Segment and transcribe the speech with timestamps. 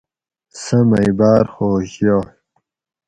[0.61, 2.23] سہ مئ باۤر خوش یائ